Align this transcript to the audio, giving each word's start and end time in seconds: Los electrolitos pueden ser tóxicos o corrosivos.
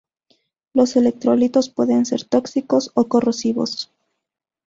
Los 0.73 0.95
electrolitos 0.95 1.69
pueden 1.69 2.07
ser 2.07 2.23
tóxicos 2.23 2.89
o 2.95 3.07
corrosivos. 3.07 3.91